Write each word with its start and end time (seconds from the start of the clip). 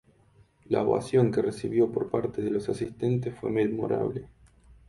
La 0.65 0.81
ovación 0.81 1.31
que 1.31 1.43
recibió 1.43 1.91
por 1.91 2.09
parte 2.09 2.41
de 2.41 2.49
los 2.49 2.67
asistentes 2.69 3.35
fue 3.37 3.51
memorable. 3.51 4.25